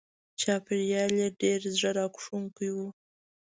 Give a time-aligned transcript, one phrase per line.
[0.41, 2.77] چاپېریال یې ډېر زړه راښکونکی و.